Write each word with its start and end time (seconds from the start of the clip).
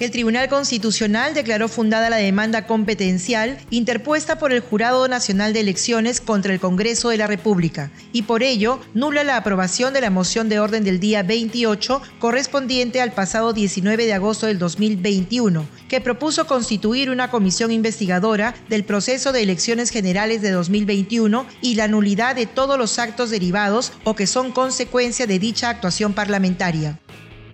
El 0.00 0.10
Tribunal 0.10 0.48
Constitucional 0.48 1.34
declaró 1.34 1.68
fundada 1.68 2.08
la 2.08 2.16
demanda 2.16 2.66
competencial 2.66 3.58
interpuesta 3.68 4.38
por 4.38 4.50
el 4.50 4.60
Jurado 4.60 5.06
Nacional 5.08 5.52
de 5.52 5.60
Elecciones 5.60 6.22
contra 6.22 6.54
el 6.54 6.58
Congreso 6.58 7.10
de 7.10 7.18
la 7.18 7.26
República 7.26 7.90
y 8.10 8.22
por 8.22 8.42
ello 8.42 8.80
nula 8.94 9.24
la 9.24 9.36
aprobación 9.36 9.92
de 9.92 10.00
la 10.00 10.08
moción 10.08 10.48
de 10.48 10.58
orden 10.58 10.84
del 10.84 11.00
día 11.00 11.22
28 11.22 12.00
correspondiente 12.18 13.02
al 13.02 13.12
pasado 13.12 13.52
19 13.52 14.06
de 14.06 14.14
agosto 14.14 14.46
del 14.46 14.58
2021, 14.58 15.66
que 15.86 16.00
propuso 16.00 16.46
constituir 16.46 17.10
una 17.10 17.30
comisión 17.30 17.70
investigadora 17.70 18.54
del 18.70 18.84
proceso 18.84 19.32
de 19.32 19.42
elecciones 19.42 19.90
generales 19.90 20.40
de 20.40 20.50
2021 20.50 21.44
y 21.60 21.74
la 21.74 21.88
nulidad 21.88 22.36
de 22.36 22.46
todos 22.46 22.78
los 22.78 22.98
actos 22.98 23.28
derivados 23.28 23.92
o 24.04 24.16
que 24.16 24.26
son 24.26 24.50
consecuencia 24.50 25.26
de 25.26 25.38
dicha 25.38 25.68
actuación 25.68 26.14
parlamentaria. 26.14 26.98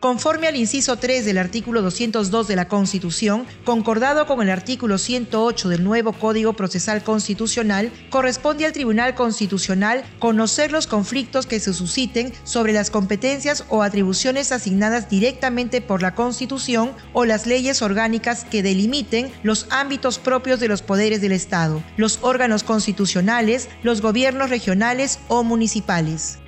Conforme 0.06 0.46
al 0.46 0.54
inciso 0.54 0.94
3 0.94 1.24
del 1.24 1.36
artículo 1.36 1.82
202 1.82 2.46
de 2.46 2.54
la 2.54 2.68
Constitución, 2.68 3.44
concordado 3.64 4.24
con 4.26 4.40
el 4.40 4.50
artículo 4.50 4.98
108 4.98 5.68
del 5.68 5.82
nuevo 5.82 6.12
Código 6.12 6.52
Procesal 6.52 7.02
Constitucional, 7.02 7.90
corresponde 8.08 8.66
al 8.66 8.72
Tribunal 8.72 9.16
Constitucional 9.16 10.04
conocer 10.20 10.70
los 10.70 10.86
conflictos 10.86 11.46
que 11.46 11.58
se 11.58 11.74
susciten 11.74 12.32
sobre 12.44 12.72
las 12.72 12.92
competencias 12.92 13.64
o 13.68 13.82
atribuciones 13.82 14.52
asignadas 14.52 15.10
directamente 15.10 15.80
por 15.80 16.02
la 16.02 16.14
Constitución 16.14 16.92
o 17.12 17.24
las 17.24 17.48
leyes 17.48 17.82
orgánicas 17.82 18.44
que 18.44 18.62
delimiten 18.62 19.32
los 19.42 19.66
ámbitos 19.70 20.20
propios 20.20 20.60
de 20.60 20.68
los 20.68 20.82
poderes 20.82 21.20
del 21.20 21.32
Estado, 21.32 21.82
los 21.96 22.20
órganos 22.22 22.62
constitucionales, 22.62 23.68
los 23.82 24.02
gobiernos 24.02 24.50
regionales 24.50 25.18
o 25.26 25.42
municipales. 25.42 26.38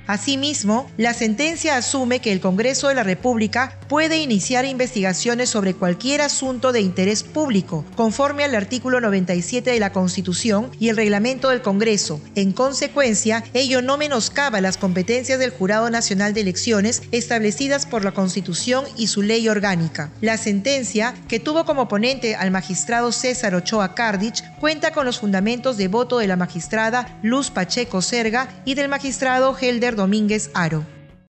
Asimismo, 0.08 0.90
la 0.98 1.14
sentencia 1.14 1.78
asume 1.78 2.20
que 2.20 2.32
el 2.32 2.42
Congreso 2.42 2.88
de 2.88 2.96
la 2.96 3.04
República 3.04 3.78
puede 3.88 4.18
iniciar 4.18 4.66
investigaciones 4.66 5.50
sobre 5.50 5.74
cualquier 5.74 6.22
asunto 6.22 6.72
de 6.72 6.82
interés 6.82 7.24
público, 7.24 7.86
conforme 7.96 8.44
al 8.44 8.56
artículo 8.56 9.00
97 9.00 9.72
de 9.72 9.80
la 9.80 9.92
Constitución 9.92 10.72
y 10.80 10.90
el 10.90 10.98
reglamento 10.98 11.50
del 11.50 11.62
Congreso. 11.62 12.22
En 12.36 12.52
consecuencia, 12.52 13.44
ello 13.54 13.82
no 13.82 13.98
menoscaba 13.98 14.62
las 14.62 14.78
competencias 14.78 15.40
del 15.40 15.52
Jurado 15.52 15.90
Nacional 15.90 16.34
de 16.34 16.42
Elecciones 16.42 17.04
establecidas 17.12 17.86
por 17.86 18.04
la 18.04 18.12
Constitución 18.12 18.86
y 18.98 19.08
su 19.08 19.22
ley 19.22 19.48
orgánica. 19.48 20.12
La 20.22 20.38
sentencia, 20.38 21.14
que 21.28 21.40
tuvo 21.40 21.66
como 21.66 21.88
ponente 21.88 22.36
al 22.36 22.52
magistrado 22.52 23.12
César 23.12 23.56
Ochoa 23.56 23.96
Cardich, 23.96 24.44
cuenta 24.60 24.92
con 24.92 25.06
los 25.06 25.20
fundamentos 25.20 25.78
de 25.78 25.88
voto 25.88 26.18
de 26.20 26.28
la 26.28 26.36
magistrada 26.36 27.20
Luz 27.24 27.52
Pacheco 27.52 28.02
Serga 28.02 28.48
y 28.66 28.76
del 28.76 28.90
magistrado 28.90 29.56
Helder 29.60 29.91
Domínguez 29.96 30.50
Aro. 30.54 30.86